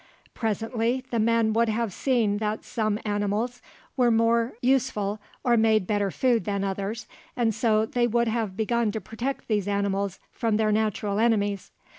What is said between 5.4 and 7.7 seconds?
or made better food than others, and